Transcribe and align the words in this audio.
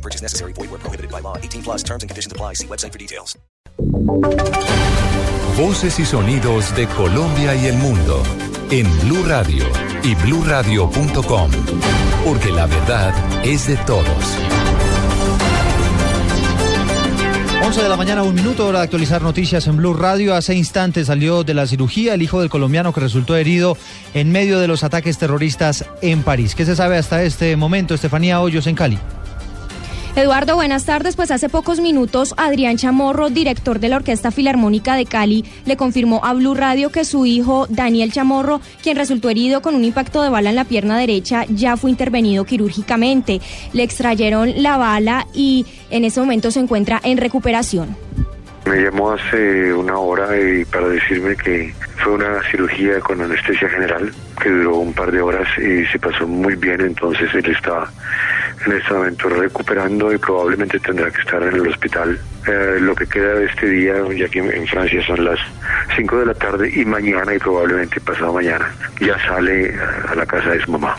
No 0.00 0.02
purchase 0.02 0.22
necessary. 0.22 0.54
Void 0.54 0.70
where 0.70 0.80
prohibited 0.80 1.10
by 1.10 1.20
law. 1.20 1.36
18 1.36 1.62
plus 1.62 1.82
terms 1.82 2.02
and 2.02 2.08
conditions 2.08 2.32
apply. 2.32 2.54
See 2.54 2.66
website 2.66 2.92
for 2.92 2.98
details. 2.98 3.38
Voces 5.58 5.98
y 5.98 6.06
sonidos 6.06 6.74
de 6.74 6.86
Colombia 6.86 7.54
y 7.54 7.66
el 7.66 7.76
mundo 7.76 8.22
en 8.70 8.86
Blue 9.00 9.22
Radio 9.24 9.64
y 10.02 10.14
bluradio.com. 10.14 11.50
Porque 12.24 12.50
la 12.50 12.66
verdad 12.66 13.12
es 13.44 13.66
de 13.66 13.76
todos. 13.78 14.38
11 17.62 17.82
de 17.82 17.88
la 17.90 17.96
mañana, 17.96 18.22
un 18.22 18.34
minuto, 18.34 18.66
hora 18.66 18.78
de 18.78 18.84
actualizar 18.84 19.20
noticias 19.20 19.66
en 19.66 19.76
Blue 19.76 19.92
Radio. 19.92 20.34
Hace 20.34 20.54
instantes 20.54 21.08
salió 21.08 21.44
de 21.44 21.52
la 21.52 21.66
cirugía 21.66 22.14
el 22.14 22.22
hijo 22.22 22.40
del 22.40 22.48
colombiano 22.48 22.94
que 22.94 23.00
resultó 23.00 23.36
herido 23.36 23.76
en 24.14 24.32
medio 24.32 24.58
de 24.60 24.66
los 24.66 24.82
ataques 24.82 25.18
terroristas 25.18 25.84
en 26.00 26.22
París. 26.22 26.54
¿Qué 26.54 26.64
se 26.64 26.74
sabe 26.74 26.96
hasta 26.96 27.22
este 27.22 27.54
momento, 27.56 27.94
Estefanía 27.94 28.40
Hoyos 28.40 28.66
en 28.66 28.74
Cali? 28.76 28.98
Eduardo, 30.16 30.56
buenas 30.56 30.84
tardes. 30.86 31.14
Pues 31.14 31.30
hace 31.30 31.48
pocos 31.48 31.80
minutos 31.80 32.34
Adrián 32.36 32.76
Chamorro, 32.76 33.30
director 33.30 33.78
de 33.78 33.88
la 33.88 33.96
Orquesta 33.96 34.32
Filarmónica 34.32 34.96
de 34.96 35.06
Cali, 35.06 35.44
le 35.64 35.76
confirmó 35.76 36.20
a 36.24 36.34
Blue 36.34 36.54
Radio 36.54 36.90
que 36.90 37.04
su 37.04 37.26
hijo 37.26 37.66
Daniel 37.70 38.12
Chamorro, 38.12 38.60
quien 38.82 38.96
resultó 38.96 39.30
herido 39.30 39.62
con 39.62 39.76
un 39.76 39.84
impacto 39.84 40.22
de 40.22 40.28
bala 40.28 40.50
en 40.50 40.56
la 40.56 40.64
pierna 40.64 40.98
derecha, 40.98 41.44
ya 41.48 41.76
fue 41.76 41.90
intervenido 41.90 42.44
quirúrgicamente. 42.44 43.40
Le 43.72 43.84
extrayeron 43.84 44.62
la 44.62 44.76
bala 44.76 45.26
y 45.32 45.64
en 45.90 46.04
ese 46.04 46.18
momento 46.18 46.50
se 46.50 46.58
encuentra 46.58 47.00
en 47.04 47.16
recuperación. 47.16 47.96
Me 48.66 48.82
llamó 48.82 49.12
hace 49.12 49.72
una 49.72 49.96
hora 49.96 50.28
para 50.70 50.88
decirme 50.88 51.36
que 51.36 51.72
fue 51.96 52.14
una 52.14 52.42
cirugía 52.50 53.00
con 53.00 53.20
anestesia 53.20 53.68
general 53.68 54.12
que 54.42 54.50
duró 54.50 54.78
un 54.78 54.92
par 54.92 55.12
de 55.12 55.20
horas 55.20 55.46
y 55.58 55.86
se 55.86 55.98
pasó 55.98 56.26
muy 56.26 56.56
bien, 56.56 56.80
entonces 56.80 57.32
él 57.34 57.46
está 57.46 57.90
en 58.66 58.72
este 58.72 58.92
momento 58.92 59.28
recuperando 59.28 60.12
y 60.12 60.18
probablemente 60.18 60.78
tendrá 60.80 61.10
que 61.10 61.20
estar 61.20 61.42
en 61.42 61.54
el 61.54 61.68
hospital. 61.68 62.18
Eh, 62.46 62.78
lo 62.80 62.94
que 62.94 63.06
queda 63.06 63.34
de 63.34 63.46
este 63.46 63.66
día, 63.66 63.94
ya 64.16 64.28
que 64.28 64.38
en 64.38 64.66
Francia 64.66 65.04
son 65.06 65.24
las 65.24 65.38
5 65.96 66.18
de 66.18 66.26
la 66.26 66.34
tarde 66.34 66.70
y 66.74 66.84
mañana 66.84 67.34
y 67.34 67.38
probablemente 67.38 68.00
pasado 68.00 68.32
mañana 68.32 68.74
ya 69.00 69.18
sale 69.26 69.74
a 70.08 70.14
la 70.14 70.26
casa 70.26 70.50
de 70.50 70.60
su 70.62 70.70
mamá. 70.70 70.96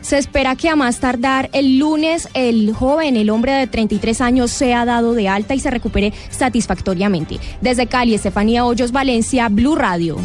Se 0.00 0.18
espera 0.18 0.54
que 0.54 0.68
a 0.68 0.76
más 0.76 1.00
tardar 1.00 1.48
el 1.54 1.78
lunes 1.78 2.28
el 2.34 2.74
joven, 2.74 3.16
el 3.16 3.30
hombre 3.30 3.52
de 3.52 3.66
33 3.66 4.20
años, 4.20 4.50
sea 4.50 4.84
dado 4.84 5.14
de 5.14 5.28
alta 5.28 5.54
y 5.54 5.60
se 5.60 5.70
recupere 5.70 6.12
satisfactoriamente. 6.28 7.38
Desde 7.62 7.86
Cali, 7.86 8.14
Estefanía 8.14 8.66
Hoyos, 8.66 8.92
Valencia, 8.92 9.48
Blue 9.48 9.76
Radio. 9.76 10.16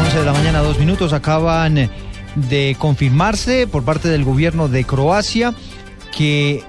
11 0.00 0.18
de 0.18 0.24
la 0.24 0.32
mañana, 0.32 0.60
dos 0.60 0.78
minutos, 0.78 1.12
acaban 1.12 1.90
de 2.34 2.76
confirmarse 2.78 3.66
por 3.66 3.84
parte 3.84 4.08
del 4.08 4.24
gobierno 4.24 4.68
de 4.68 4.84
Croacia 4.84 5.54
que 6.16 6.62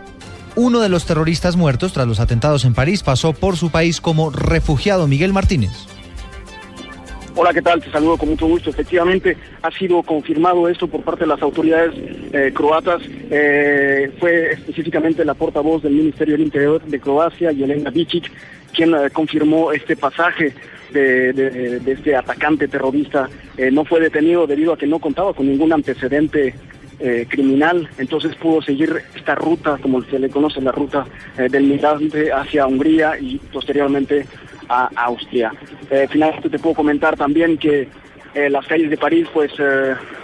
uno 0.56 0.80
de 0.80 0.90
los 0.90 1.06
terroristas 1.06 1.56
muertos 1.56 1.94
tras 1.94 2.08
los 2.08 2.20
atentados 2.20 2.66
en 2.66 2.74
París 2.74 3.04
pasó 3.04 3.34
por 3.34 3.58
su 3.58 3.72
país 3.72 4.02
como 4.02 4.30
refugiado, 4.30 5.08
Miguel 5.08 5.34
Martínez. 5.34 5.72
Hola, 7.36 7.52
¿qué 7.52 7.64
tal? 7.64 7.82
Te 7.82 7.90
saludo 7.90 8.18
con 8.18 8.30
mucho 8.30 8.46
gusto. 8.46 8.70
Efectivamente, 8.70 9.36
ha 9.64 9.72
sido 9.72 10.04
confirmado 10.04 10.70
esto 10.70 10.88
por 10.88 11.02
parte 11.02 11.22
de 11.22 11.28
las 11.28 11.42
autoridades 11.42 11.96
eh, 12.32 12.52
croatas. 12.54 13.02
Eh, 13.32 14.12
fue 14.20 14.52
específicamente 14.52 15.26
la 15.26 15.34
portavoz 15.34 15.82
del 15.82 15.94
Ministerio 15.94 16.36
del 16.36 16.44
Interior 16.44 16.84
de 16.84 17.00
Croacia, 17.00 17.52
Yelena 17.52 17.90
Vicic, 17.90 18.32
quien 18.72 18.94
eh, 18.94 19.10
confirmó 19.12 19.72
este 19.72 19.96
pasaje 19.96 20.54
de, 20.94 21.34
de, 21.34 21.80
de, 21.80 21.92
este 21.92 22.16
atacante 22.16 22.68
terrorista. 22.68 23.30
no 23.72 23.86
fue 23.86 24.00
detenido 24.00 24.48
debido 24.48 24.74
a 24.74 24.78
que 24.78 24.88
no 24.88 25.00
contaba 25.00 25.34
con 25.34 25.48
ningún 25.48 25.74
antecedente 25.74 26.54
eh, 27.00 27.26
criminal, 27.28 27.90
entonces 27.98 28.36
pudo 28.36 28.62
seguir 28.62 29.02
esta 29.14 29.36
ruta, 29.36 29.78
como 29.82 30.02
se 30.04 30.20
le 30.20 30.30
conoce, 30.30 30.62
la 30.62 30.72
ruta 30.72 31.06
eh, 31.38 31.50
del 31.50 31.64
migrante 31.64 32.32
hacia 32.32 32.66
Hungría 32.66 33.18
y 33.20 33.40
posteriormente 33.52 34.26
a 34.70 34.90
Austria. 34.96 35.52
Eh, 35.90 36.08
finalmente 36.10 36.50
te 36.50 36.60
puedo 36.60 36.76
comentar 36.76 37.18
también 37.18 37.58
que 37.58 37.90
las 38.36 38.66
calles 38.66 38.90
de 38.90 38.98
París, 38.98 39.28
pues 39.32 39.52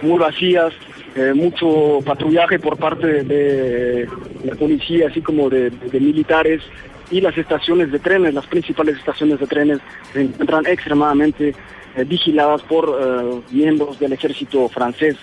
muy 0.02 0.18
vacías, 0.18 0.72
mucho 1.34 2.00
patrullaje 2.04 2.58
por 2.58 2.76
parte 2.76 3.22
de, 3.22 4.08
la 4.42 4.54
policía, 4.56 5.06
así 5.08 5.20
como 5.20 5.48
de, 5.48 5.70
de 5.70 6.00
militares, 6.00 6.60
y 7.10 7.20
las 7.20 7.36
estaciones 7.36 7.90
de 7.90 7.98
trenes, 7.98 8.34
las 8.34 8.46
principales 8.46 8.96
estaciones 8.96 9.40
de 9.40 9.46
trenes, 9.46 9.78
se 10.12 10.22
encuentran 10.22 10.66
extremadamente 10.66 11.54
vigiladas 12.06 12.62
por 12.62 13.42
miembros 13.50 13.98
del 13.98 14.12
ejército 14.12 14.68
francés 14.68 15.16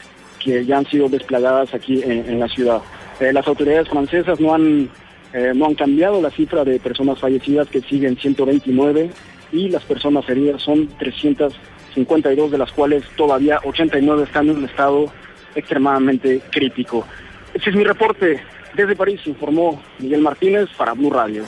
que 0.47 0.65
ya 0.65 0.77
han 0.77 0.85
sido 0.85 1.09
desplegadas 1.09 1.73
aquí 1.73 2.01
en, 2.03 2.39
la 2.39 2.47
ciudad. 2.47 2.81
Eh, 3.19 3.33
las 3.33 3.47
autoridades 3.47 3.89
francesas 3.89 4.39
no 4.39 4.53
han, 4.53 4.89
eh, 5.33 5.51
no 5.55 5.65
han 5.65 5.75
cambiado 5.75 6.21
la 6.21 6.31
cifra 6.31 6.63
de 6.63 6.79
personas 6.79 7.19
fallecidas 7.19 7.67
que 7.67 7.81
siguen 7.81 8.17
129 8.17 9.09
y 9.51 9.69
las 9.69 9.83
personas 9.83 10.27
heridas 10.29 10.61
son 10.61 10.87
352 10.99 12.51
de 12.51 12.57
las 12.57 12.71
cuales 12.71 13.03
todavía 13.15 13.59
89 13.63 14.23
están 14.23 14.49
en 14.49 14.57
un 14.57 14.65
estado 14.65 15.11
extremadamente 15.55 16.41
crítico. 16.51 17.05
Ese 17.53 17.69
es 17.71 17.75
mi 17.75 17.83
reporte. 17.83 18.39
Desde 18.77 18.95
París 18.95 19.19
informó 19.25 19.81
Miguel 19.97 20.21
Martínez 20.21 20.69
para 20.77 20.93
Blue 20.93 21.09
Radio. 21.09 21.43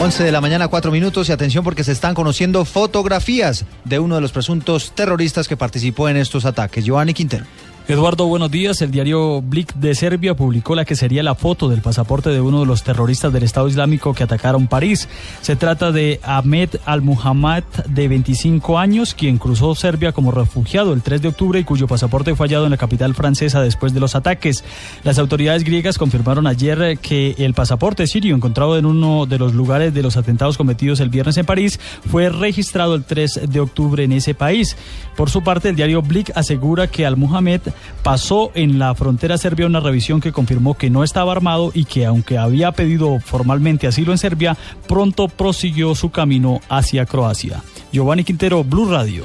11 0.00 0.24
de 0.24 0.32
la 0.32 0.40
mañana, 0.40 0.66
4 0.66 0.90
minutos 0.90 1.28
y 1.28 1.32
atención 1.32 1.62
porque 1.62 1.84
se 1.84 1.92
están 1.92 2.14
conociendo 2.14 2.64
fotografías 2.64 3.64
de 3.84 4.00
uno 4.00 4.16
de 4.16 4.20
los 4.20 4.32
presuntos 4.32 4.92
terroristas 4.92 5.46
que 5.46 5.56
participó 5.56 6.08
en 6.08 6.16
estos 6.16 6.44
ataques. 6.44 6.84
Giovanni 6.84 7.14
Quintero. 7.14 7.44
Eduardo, 7.90 8.26
buenos 8.26 8.50
días. 8.50 8.82
El 8.82 8.90
diario 8.90 9.40
Blick 9.40 9.72
de 9.76 9.94
Serbia 9.94 10.36
publicó 10.36 10.74
la 10.74 10.84
que 10.84 10.94
sería 10.94 11.22
la 11.22 11.34
foto 11.34 11.70
del 11.70 11.80
pasaporte 11.80 12.28
de 12.28 12.38
uno 12.38 12.60
de 12.60 12.66
los 12.66 12.82
terroristas 12.82 13.32
del 13.32 13.44
Estado 13.44 13.66
Islámico 13.66 14.12
que 14.12 14.24
atacaron 14.24 14.66
París. 14.66 15.08
Se 15.40 15.56
trata 15.56 15.90
de 15.90 16.20
Ahmed 16.22 16.68
Al-Muhammad, 16.84 17.62
de 17.88 18.08
25 18.08 18.78
años, 18.78 19.14
quien 19.14 19.38
cruzó 19.38 19.74
Serbia 19.74 20.12
como 20.12 20.32
refugiado 20.32 20.92
el 20.92 21.00
3 21.00 21.22
de 21.22 21.28
octubre 21.28 21.60
y 21.60 21.64
cuyo 21.64 21.86
pasaporte 21.86 22.34
fue 22.34 22.46
hallado 22.46 22.66
en 22.66 22.72
la 22.72 22.76
capital 22.76 23.14
francesa 23.14 23.62
después 23.62 23.94
de 23.94 24.00
los 24.00 24.14
ataques. 24.14 24.64
Las 25.02 25.18
autoridades 25.18 25.64
griegas 25.64 25.96
confirmaron 25.96 26.46
ayer 26.46 26.98
que 26.98 27.36
el 27.38 27.54
pasaporte 27.54 28.06
sirio 28.06 28.36
encontrado 28.36 28.76
en 28.76 28.84
uno 28.84 29.24
de 29.24 29.38
los 29.38 29.54
lugares 29.54 29.94
de 29.94 30.02
los 30.02 30.18
atentados 30.18 30.58
cometidos 30.58 31.00
el 31.00 31.08
viernes 31.08 31.38
en 31.38 31.46
París 31.46 31.80
fue 32.06 32.28
registrado 32.28 32.94
el 32.94 33.04
3 33.04 33.48
de 33.48 33.60
octubre 33.60 34.04
en 34.04 34.12
ese 34.12 34.34
país. 34.34 34.76
Por 35.16 35.30
su 35.30 35.42
parte, 35.42 35.70
el 35.70 35.76
diario 35.76 36.02
Blick 36.02 36.32
asegura 36.36 36.86
que 36.86 37.06
Al-Muhammad 37.06 37.62
pasó 38.02 38.50
en 38.54 38.78
la 38.78 38.94
frontera 38.94 39.38
serbia 39.38 39.66
una 39.66 39.80
revisión 39.80 40.20
que 40.20 40.32
confirmó 40.32 40.74
que 40.74 40.90
no 40.90 41.04
estaba 41.04 41.32
armado 41.32 41.70
y 41.74 41.84
que 41.84 42.06
aunque 42.06 42.38
había 42.38 42.72
pedido 42.72 43.18
formalmente 43.20 43.86
asilo 43.86 44.12
en 44.12 44.18
Serbia, 44.18 44.56
pronto 44.86 45.28
prosiguió 45.28 45.94
su 45.94 46.10
camino 46.10 46.60
hacia 46.68 47.06
Croacia. 47.06 47.62
Giovanni 47.92 48.24
Quintero, 48.24 48.64
Blue 48.64 48.90
Radio. 48.90 49.24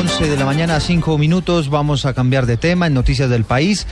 11 0.00 0.28
de 0.28 0.36
la 0.36 0.44
mañana, 0.44 0.80
5 0.80 1.18
minutos. 1.18 1.68
Vamos 1.70 2.06
a 2.06 2.14
cambiar 2.14 2.46
de 2.46 2.56
tema 2.56 2.86
en 2.86 2.94
Noticias 2.94 3.30
del 3.30 3.44
País. 3.44 3.86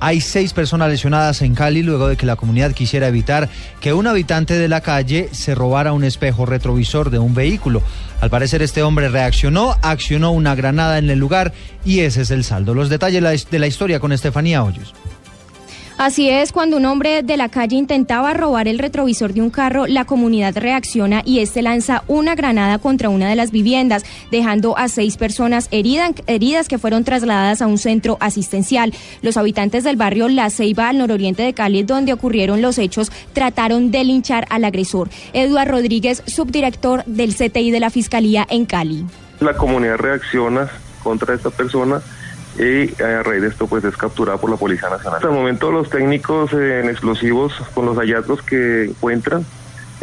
Hay 0.00 0.20
seis 0.20 0.52
personas 0.52 0.88
lesionadas 0.88 1.42
en 1.42 1.54
Cali 1.54 1.82
luego 1.82 2.08
de 2.08 2.16
que 2.16 2.26
la 2.26 2.36
comunidad 2.36 2.72
quisiera 2.72 3.08
evitar 3.08 3.48
que 3.80 3.92
un 3.92 4.06
habitante 4.06 4.54
de 4.54 4.68
la 4.68 4.80
calle 4.80 5.28
se 5.32 5.54
robara 5.54 5.92
un 5.92 6.04
espejo 6.04 6.46
retrovisor 6.46 7.10
de 7.10 7.18
un 7.18 7.34
vehículo. 7.34 7.82
Al 8.20 8.30
parecer 8.30 8.62
este 8.62 8.82
hombre 8.82 9.08
reaccionó, 9.08 9.76
accionó 9.82 10.32
una 10.32 10.54
granada 10.54 10.98
en 10.98 11.10
el 11.10 11.18
lugar 11.18 11.52
y 11.84 12.00
ese 12.00 12.22
es 12.22 12.30
el 12.30 12.44
saldo. 12.44 12.74
Los 12.74 12.88
detalles 12.88 13.48
de 13.50 13.58
la 13.58 13.66
historia 13.66 14.00
con 14.00 14.12
Estefanía 14.12 14.62
Hoyos. 14.62 14.94
Así 15.98 16.28
es, 16.28 16.52
cuando 16.52 16.76
un 16.76 16.84
hombre 16.84 17.22
de 17.22 17.38
la 17.38 17.48
calle 17.48 17.74
intentaba 17.74 18.34
robar 18.34 18.68
el 18.68 18.78
retrovisor 18.78 19.32
de 19.32 19.40
un 19.40 19.48
carro, 19.48 19.86
la 19.86 20.04
comunidad 20.04 20.54
reacciona 20.54 21.22
y 21.24 21.38
este 21.38 21.62
lanza 21.62 22.04
una 22.06 22.34
granada 22.34 22.78
contra 22.78 23.08
una 23.08 23.30
de 23.30 23.34
las 23.34 23.50
viviendas, 23.50 24.04
dejando 24.30 24.76
a 24.76 24.88
seis 24.88 25.16
personas 25.16 25.68
heridas, 25.70 26.12
heridas 26.26 26.68
que 26.68 26.76
fueron 26.76 27.02
trasladadas 27.02 27.62
a 27.62 27.66
un 27.66 27.78
centro 27.78 28.18
asistencial. 28.20 28.92
Los 29.22 29.38
habitantes 29.38 29.84
del 29.84 29.96
barrio 29.96 30.28
La 30.28 30.50
Ceiba, 30.50 30.90
al 30.90 30.98
nororiente 30.98 31.42
de 31.42 31.54
Cali, 31.54 31.82
donde 31.82 32.12
ocurrieron 32.12 32.60
los 32.60 32.76
hechos, 32.76 33.10
trataron 33.32 33.90
de 33.90 34.04
linchar 34.04 34.46
al 34.50 34.64
agresor. 34.64 35.08
Eduardo 35.32 35.72
Rodríguez, 35.72 36.22
subdirector 36.26 37.04
del 37.06 37.34
CTI 37.34 37.70
de 37.70 37.80
la 37.80 37.88
Fiscalía 37.88 38.46
en 38.50 38.66
Cali. 38.66 39.06
La 39.40 39.56
comunidad 39.56 39.96
reacciona 39.96 40.68
contra 41.02 41.34
esta 41.34 41.48
persona 41.48 42.02
y 42.58 43.02
a 43.02 43.22
raíz 43.22 43.42
de 43.42 43.48
esto 43.48 43.66
pues 43.66 43.84
es 43.84 43.96
capturada 43.96 44.38
por 44.38 44.50
la 44.50 44.56
Policía 44.56 44.88
Nacional. 44.88 45.16
Hasta 45.16 45.28
el 45.28 45.34
momento 45.34 45.70
los 45.70 45.90
técnicos 45.90 46.52
en 46.52 46.88
explosivos 46.88 47.52
con 47.74 47.86
los 47.86 47.96
hallazgos 47.96 48.42
que 48.42 48.84
encuentran 48.84 49.44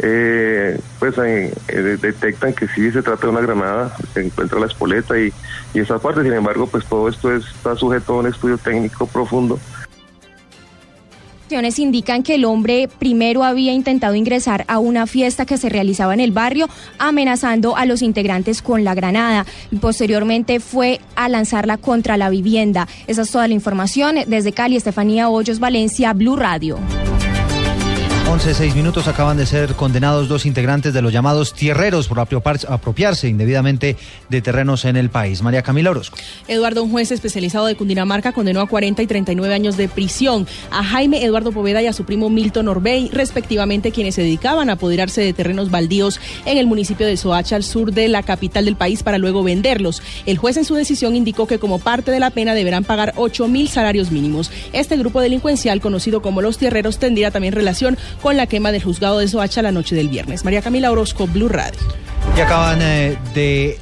eh, 0.00 0.78
pues 0.98 1.16
eh, 1.18 1.54
eh, 1.68 1.98
detectan 2.00 2.52
que 2.52 2.66
sí 2.68 2.90
se 2.90 3.02
trata 3.02 3.26
de 3.26 3.32
una 3.32 3.40
granada, 3.40 3.96
se 4.12 4.26
encuentra 4.26 4.58
la 4.58 4.66
espoleta 4.66 5.18
y, 5.18 5.32
y 5.72 5.78
esa 5.78 5.98
parte, 5.98 6.22
sin 6.22 6.32
embargo, 6.32 6.66
pues 6.66 6.84
todo 6.86 7.08
esto 7.08 7.32
está 7.32 7.76
sujeto 7.76 8.14
a 8.14 8.16
un 8.18 8.26
estudio 8.26 8.58
técnico 8.58 9.06
profundo 9.06 9.58
indican 11.78 12.22
que 12.22 12.34
el 12.34 12.44
hombre 12.44 12.88
primero 12.98 13.44
había 13.44 13.72
intentado 13.72 14.14
ingresar 14.14 14.64
a 14.68 14.78
una 14.78 15.06
fiesta 15.06 15.46
que 15.46 15.56
se 15.56 15.68
realizaba 15.68 16.12
en 16.12 16.20
el 16.20 16.32
barrio, 16.32 16.68
amenazando 16.98 17.76
a 17.76 17.86
los 17.86 18.02
integrantes 18.02 18.60
con 18.60 18.82
la 18.82 18.94
granada. 18.94 19.46
Posteriormente 19.80 20.58
fue 20.60 21.00
a 21.14 21.28
lanzarla 21.28 21.76
contra 21.76 22.16
la 22.16 22.28
vivienda. 22.28 22.88
Esa 23.06 23.22
es 23.22 23.30
toda 23.30 23.46
la 23.46 23.54
información. 23.54 24.16
Desde 24.26 24.52
Cali, 24.52 24.76
Estefanía 24.76 25.28
Hoyos, 25.28 25.60
Valencia, 25.60 26.12
Blue 26.12 26.36
Radio. 26.36 26.78
11, 28.34 28.52
6 28.52 28.74
minutos 28.74 29.06
acaban 29.06 29.36
de 29.36 29.46
ser 29.46 29.74
condenados 29.76 30.26
dos 30.26 30.44
integrantes 30.44 30.92
de 30.92 31.00
los 31.00 31.12
llamados 31.12 31.54
tierreros 31.54 32.08
por 32.08 32.18
apropiarse 32.18 33.28
indebidamente 33.28 33.96
de 34.28 34.42
terrenos 34.42 34.84
en 34.86 34.96
el 34.96 35.08
país. 35.08 35.40
María 35.40 35.62
Camila 35.62 35.92
Orozco. 35.92 36.16
Eduardo, 36.48 36.82
un 36.82 36.90
juez 36.90 37.12
especializado 37.12 37.66
de 37.66 37.76
Cundinamarca, 37.76 38.32
condenó 38.32 38.60
a 38.60 38.66
40 38.66 39.02
y 39.02 39.06
39 39.06 39.54
años 39.54 39.76
de 39.76 39.88
prisión 39.88 40.48
a 40.72 40.82
Jaime 40.82 41.24
Eduardo 41.24 41.52
Poveda 41.52 41.80
y 41.80 41.86
a 41.86 41.92
su 41.92 42.04
primo 42.04 42.28
Milton 42.28 42.66
Orbey, 42.66 43.08
respectivamente, 43.12 43.92
quienes 43.92 44.16
se 44.16 44.22
dedicaban 44.22 44.68
a 44.68 44.72
apoderarse 44.72 45.20
de 45.20 45.32
terrenos 45.32 45.70
baldíos 45.70 46.18
en 46.44 46.58
el 46.58 46.66
municipio 46.66 47.06
de 47.06 47.16
Soacha, 47.16 47.54
al 47.54 47.62
sur 47.62 47.92
de 47.92 48.08
la 48.08 48.24
capital 48.24 48.64
del 48.64 48.74
país, 48.74 49.04
para 49.04 49.18
luego 49.18 49.44
venderlos. 49.44 50.02
El 50.26 50.38
juez 50.38 50.56
en 50.56 50.64
su 50.64 50.74
decisión 50.74 51.14
indicó 51.14 51.46
que 51.46 51.60
como 51.60 51.78
parte 51.78 52.10
de 52.10 52.18
la 52.18 52.30
pena 52.30 52.54
deberán 52.54 52.82
pagar 52.82 53.12
8 53.14 53.46
mil 53.46 53.68
salarios 53.68 54.10
mínimos. 54.10 54.50
Este 54.72 54.96
grupo 54.96 55.20
delincuencial, 55.20 55.80
conocido 55.80 56.20
como 56.20 56.42
los 56.42 56.58
tierreros, 56.58 56.98
tendría 56.98 57.30
también 57.30 57.54
relación 57.54 57.96
con 58.24 58.38
la 58.38 58.46
quema 58.46 58.72
del 58.72 58.82
juzgado 58.82 59.18
de 59.18 59.28
Soacha 59.28 59.60
la 59.60 59.70
noche 59.70 59.94
del 59.94 60.08
viernes. 60.08 60.46
María 60.46 60.62
Camila 60.62 60.90
Orozco, 60.90 61.26
Blue 61.26 61.50
Radio. 61.50 61.78
Y 62.34 62.40
acaban 62.40 62.78
eh, 62.80 63.18
de, 63.34 63.78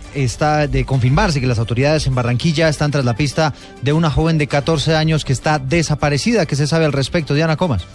de 0.69 0.85
confirmarse 0.85 1.41
que 1.41 1.47
las 1.47 1.61
autoridades 1.61 2.09
en 2.09 2.17
Barranquilla 2.17 2.69
están 2.69 2.91
tras 2.91 3.05
la 3.05 3.15
pista 3.15 3.55
de 3.83 3.93
una 3.93 4.11
joven 4.11 4.39
de 4.39 4.49
14 4.49 4.97
años 4.97 5.25
que 5.25 5.33
está 5.33 5.61
desaparecida. 5.61 6.45
¿Qué 6.45 6.57
se 6.57 6.67
sabe 6.67 6.87
al 6.87 6.93
respecto? 6.93 7.35
Diana 7.35 7.57
Comas. 7.57 7.87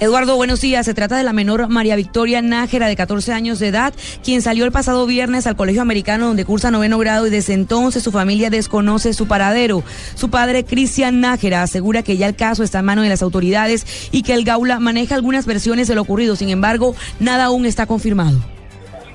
Eduardo, 0.00 0.36
buenos 0.36 0.60
días. 0.60 0.86
Se 0.86 0.94
trata 0.94 1.16
de 1.16 1.24
la 1.24 1.32
menor 1.32 1.68
María 1.68 1.96
Victoria 1.96 2.40
Nájera, 2.40 2.86
de 2.86 2.94
14 2.94 3.32
años 3.32 3.58
de 3.58 3.66
edad, 3.66 3.92
quien 4.22 4.42
salió 4.42 4.64
el 4.64 4.70
pasado 4.70 5.06
viernes 5.06 5.48
al 5.48 5.56
colegio 5.56 5.82
americano 5.82 6.28
donde 6.28 6.44
cursa 6.44 6.70
noveno 6.70 6.98
grado 6.98 7.26
y 7.26 7.30
desde 7.30 7.54
entonces 7.54 8.04
su 8.04 8.12
familia 8.12 8.48
desconoce 8.48 9.12
su 9.12 9.26
paradero. 9.26 9.82
Su 10.14 10.30
padre, 10.30 10.64
Cristian 10.64 11.20
Nájera, 11.20 11.64
asegura 11.64 12.04
que 12.04 12.16
ya 12.16 12.28
el 12.28 12.36
caso 12.36 12.62
está 12.62 12.78
en 12.78 12.84
manos 12.84 13.02
de 13.02 13.08
las 13.08 13.22
autoridades 13.22 14.08
y 14.12 14.22
que 14.22 14.34
el 14.34 14.44
Gaula 14.44 14.78
maneja 14.78 15.16
algunas 15.16 15.46
versiones 15.46 15.88
de 15.88 15.96
lo 15.96 16.02
ocurrido. 16.02 16.36
Sin 16.36 16.50
embargo, 16.50 16.94
nada 17.18 17.46
aún 17.46 17.66
está 17.66 17.86
confirmado. 17.86 18.38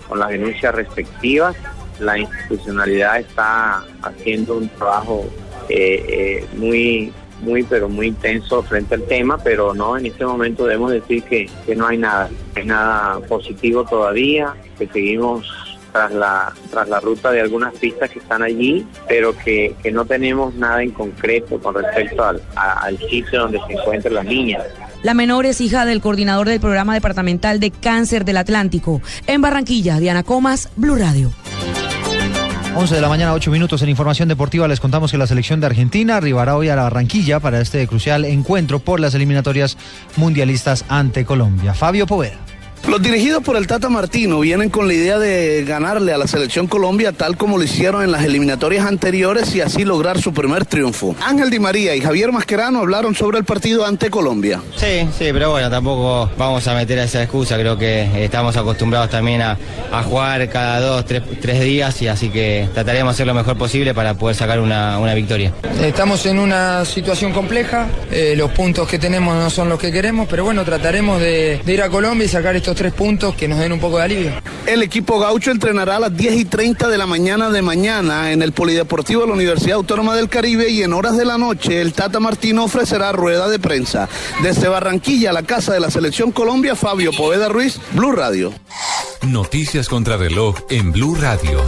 Con 0.09 0.19
las 0.19 0.31
denuncias 0.31 0.75
respectivas, 0.75 1.55
la 2.01 2.17
institucionalidad 2.17 3.19
está 3.21 3.85
haciendo 4.01 4.57
un 4.57 4.67
trabajo 4.67 5.23
eh, 5.69 6.05
eh, 6.09 6.45
muy 6.57 7.13
muy, 7.43 7.63
pero 7.63 7.89
muy 7.89 8.07
intenso 8.07 8.63
frente 8.63 8.95
al 8.95 9.03
tema, 9.03 9.37
pero 9.37 9.73
no, 9.73 9.97
en 9.97 10.05
este 10.05 10.25
momento 10.25 10.65
debemos 10.65 10.91
decir 10.91 11.23
que, 11.23 11.49
no 11.75 11.87
hay 11.87 11.97
nada, 11.97 12.29
hay 12.55 12.65
nada 12.65 13.19
positivo 13.27 13.83
todavía, 13.83 14.53
que 14.77 14.87
seguimos 14.87 15.45
tras 15.91 16.11
la, 16.11 16.53
tras 16.71 16.89
la 16.89 16.99
ruta 16.99 17.31
de 17.31 17.41
algunas 17.41 17.73
pistas 17.75 18.09
que 18.09 18.19
están 18.19 18.41
allí, 18.41 18.85
pero 19.07 19.35
que, 19.37 19.75
no 19.91 20.05
tenemos 20.05 20.55
nada 20.55 20.81
en 20.81 20.91
concreto 20.91 21.59
con 21.59 21.75
respecto 21.75 22.23
al, 22.23 22.41
al 22.55 22.97
sitio 22.97 23.41
donde 23.41 23.59
se 23.67 23.73
encuentra 23.73 24.11
la 24.11 24.23
niña. 24.23 24.59
La 25.03 25.13
menor 25.13 25.45
es 25.45 25.59
hija 25.61 25.85
del 25.85 26.01
coordinador 26.01 26.47
del 26.47 26.61
programa 26.61 26.93
departamental 26.93 27.59
de 27.59 27.71
cáncer 27.71 28.23
del 28.25 28.37
Atlántico. 28.37 29.01
En 29.27 29.41
Barranquilla, 29.41 29.99
Diana 29.99 30.23
Comas, 30.23 30.69
Blue 30.77 30.95
Radio. 30.95 31.31
11 32.75 32.95
de 32.95 33.01
la 33.01 33.07
mañana, 33.07 33.33
8 33.33 33.51
minutos 33.51 33.83
en 33.83 33.89
Información 33.89 34.27
Deportiva. 34.27 34.67
Les 34.67 34.79
contamos 34.79 35.11
que 35.11 35.17
la 35.17 35.27
selección 35.27 35.59
de 35.59 35.67
Argentina 35.67 36.17
arribará 36.17 36.57
hoy 36.57 36.69
a 36.69 36.75
la 36.75 36.83
Barranquilla 36.83 37.39
para 37.39 37.61
este 37.61 37.85
crucial 37.87 38.25
encuentro 38.25 38.79
por 38.79 38.99
las 38.99 39.13
eliminatorias 39.13 39.77
mundialistas 40.15 40.83
ante 40.89 41.23
Colombia. 41.23 41.75
Fabio 41.75 42.07
Poveda. 42.07 42.52
Los 42.87 43.01
dirigidos 43.01 43.41
por 43.41 43.55
el 43.55 43.65
Tata 43.65 43.87
Martino 43.87 44.41
vienen 44.41 44.69
con 44.69 44.87
la 44.87 44.93
idea 44.93 45.17
de 45.17 45.63
ganarle 45.65 46.11
a 46.13 46.17
la 46.17 46.27
selección 46.27 46.67
Colombia 46.67 47.13
tal 47.13 47.37
como 47.37 47.57
lo 47.57 47.63
hicieron 47.63 48.03
en 48.03 48.11
las 48.11 48.25
eliminatorias 48.25 48.85
anteriores 48.85 49.55
y 49.55 49.61
así 49.61 49.85
lograr 49.85 50.21
su 50.21 50.33
primer 50.33 50.65
triunfo. 50.65 51.15
Ángel 51.21 51.49
Di 51.49 51.59
María 51.59 51.95
y 51.95 52.01
Javier 52.01 52.33
Mascherano 52.33 52.79
hablaron 52.79 53.15
sobre 53.15 53.37
el 53.37 53.45
partido 53.45 53.85
ante 53.85 54.09
Colombia. 54.09 54.61
Sí, 54.75 55.07
sí, 55.17 55.29
pero 55.31 55.51
bueno, 55.51 55.69
tampoco 55.69 56.29
vamos 56.37 56.67
a 56.67 56.75
meter 56.75 56.99
esa 56.99 57.23
excusa. 57.23 57.57
Creo 57.57 57.77
que 57.77 58.23
estamos 58.23 58.57
acostumbrados 58.57 59.09
también 59.09 59.41
a, 59.41 59.57
jugar 60.03 60.49
cada 60.49 60.81
dos, 60.81 61.05
tres, 61.05 61.61
días 61.61 62.01
y 62.01 62.07
así 62.07 62.29
que 62.29 62.67
trataremos 62.73 63.13
de 63.13 63.15
hacer 63.15 63.27
lo 63.27 63.33
mejor 63.33 63.57
posible 63.57 63.93
para 63.93 64.15
poder 64.15 64.35
sacar 64.35 64.59
una, 64.59 65.13
victoria. 65.13 65.53
Estamos 65.81 66.25
en 66.25 66.39
una 66.39 66.83
situación 66.83 67.31
compleja, 67.31 67.87
eh, 68.11 68.33
los 68.35 68.51
puntos 68.51 68.87
que 68.89 68.99
tenemos 68.99 69.35
no 69.35 69.49
son 69.49 69.69
los 69.69 69.79
que 69.79 69.91
queremos, 69.91 70.27
pero 70.27 70.43
bueno, 70.43 70.65
trataremos 70.65 71.21
de 71.21 71.61
ir 71.65 71.81
a 71.81 71.89
Colombia 71.89 72.25
y 72.25 72.27
sacar 72.27 72.55
estos 72.73 72.77
tres 72.77 72.93
puntos 72.93 73.35
que 73.35 73.47
nos 73.47 73.59
den 73.59 73.71
un 73.71 73.79
poco 73.79 73.97
de 73.97 74.03
alivio. 74.03 74.31
El 74.65 74.81
equipo 74.81 75.19
gaucho 75.19 75.51
entrenará 75.51 75.97
a 75.97 75.99
las 75.99 76.17
10 76.17 76.33
y 76.35 76.45
30 76.45 76.87
de 76.87 76.97
la 76.97 77.05
mañana 77.05 77.49
de 77.49 77.61
mañana 77.61 78.31
en 78.31 78.41
el 78.41 78.51
Polideportivo 78.51 79.21
de 79.21 79.27
la 79.27 79.33
Universidad 79.33 79.75
Autónoma 79.75 80.15
del 80.15 80.29
Caribe 80.29 80.69
y 80.69 80.81
en 80.81 80.93
horas 80.93 81.15
de 81.17 81.25
la 81.25 81.37
noche 81.37 81.81
el 81.81 81.93
Tata 81.93 82.19
Martino 82.19 82.63
ofrecerá 82.63 83.11
rueda 83.11 83.47
de 83.47 83.59
prensa. 83.59 84.09
Desde 84.41 84.67
Barranquilla, 84.67 85.31
la 85.31 85.43
casa 85.43 85.73
de 85.73 85.79
la 85.79 85.91
Selección 85.91 86.31
Colombia, 86.31 86.75
Fabio 86.75 87.11
Poveda 87.11 87.47
Ruiz, 87.47 87.79
Blue 87.93 88.11
Radio. 88.11 88.51
Noticias 89.21 89.87
contra 89.87 90.17
reloj 90.17 90.55
en 90.69 90.91
Blue 90.91 91.15
Radio. 91.15 91.63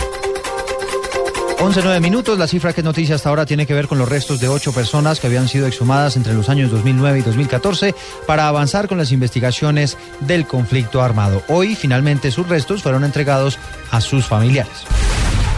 11.9 1.59 2.01
minutos. 2.01 2.37
La 2.37 2.47
cifra 2.47 2.73
que 2.73 2.81
es 2.81 2.85
noticia 2.85 3.15
hasta 3.15 3.29
ahora 3.29 3.45
tiene 3.45 3.65
que 3.65 3.73
ver 3.73 3.87
con 3.87 3.97
los 3.97 4.09
restos 4.09 4.39
de 4.39 4.47
ocho 4.47 4.73
personas 4.73 5.19
que 5.19 5.27
habían 5.27 5.47
sido 5.47 5.67
exhumadas 5.67 6.17
entre 6.17 6.33
los 6.33 6.49
años 6.49 6.69
2009 6.69 7.19
y 7.19 7.21
2014 7.21 7.95
para 8.27 8.47
avanzar 8.47 8.87
con 8.87 8.97
las 8.97 9.11
investigaciones 9.11 9.97
del 10.21 10.45
conflicto 10.45 11.01
armado. 11.01 11.43
Hoy, 11.47 11.75
finalmente, 11.75 12.31
sus 12.31 12.47
restos 12.47 12.83
fueron 12.83 13.03
entregados 13.03 13.57
a 13.91 14.01
sus 14.01 14.25
familiares. 14.25 14.83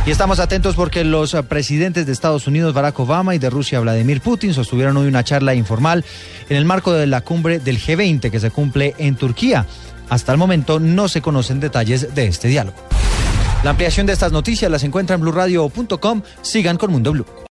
Y 0.05 0.11
estamos 0.11 0.39
atentos 0.39 0.75
porque 0.75 1.03
los 1.03 1.35
presidentes 1.49 2.05
de 2.05 2.13
Estados 2.13 2.47
Unidos, 2.47 2.73
Barack 2.73 2.97
Obama, 2.99 3.35
y 3.35 3.39
de 3.39 3.49
Rusia, 3.49 3.81
Vladimir 3.81 4.21
Putin, 4.21 4.53
sostuvieron 4.53 4.95
hoy 4.95 5.07
una 5.07 5.23
charla 5.23 5.53
informal 5.53 6.05
en 6.47 6.55
el 6.55 6.63
marco 6.63 6.93
de 6.93 7.07
la 7.07 7.21
cumbre 7.21 7.59
del 7.59 7.77
G20 7.77 8.31
que 8.31 8.39
se 8.39 8.51
cumple 8.51 8.95
en 8.99 9.15
Turquía. 9.15 9.65
Hasta 10.09 10.31
el 10.31 10.37
momento 10.37 10.79
no 10.79 11.09
se 11.09 11.21
conocen 11.21 11.59
detalles 11.59 12.15
de 12.15 12.27
este 12.27 12.47
diálogo. 12.47 12.96
La 13.63 13.71
ampliación 13.71 14.05
de 14.05 14.13
estas 14.13 14.31
noticias 14.31 14.71
las 14.71 14.83
encuentra 14.83 15.15
en 15.15 15.21
blurradio.com. 15.21 16.21
Sigan 16.41 16.77
con 16.77 16.91
Mundo 16.91 17.11
Blue. 17.11 17.25